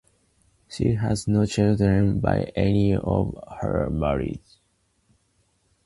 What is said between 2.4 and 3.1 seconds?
any